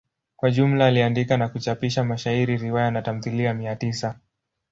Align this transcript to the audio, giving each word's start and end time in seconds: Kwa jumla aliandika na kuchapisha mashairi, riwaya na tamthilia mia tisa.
Kwa 0.35 0.51
jumla 0.51 0.85
aliandika 0.87 1.37
na 1.37 1.49
kuchapisha 1.49 2.03
mashairi, 2.03 2.57
riwaya 2.57 2.91
na 2.91 3.01
tamthilia 3.01 3.53
mia 3.53 3.75
tisa. 3.75 4.19